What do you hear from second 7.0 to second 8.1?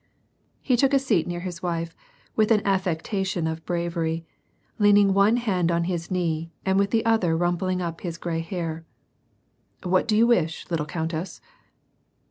other rumpling up